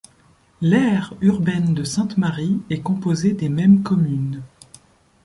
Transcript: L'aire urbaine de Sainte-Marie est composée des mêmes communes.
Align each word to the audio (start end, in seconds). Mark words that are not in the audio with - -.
L'aire 0.61 1.13
urbaine 1.21 1.75
de 1.75 1.83
Sainte-Marie 1.83 2.59
est 2.71 2.81
composée 2.81 3.33
des 3.33 3.49
mêmes 3.49 3.83
communes. 3.83 4.41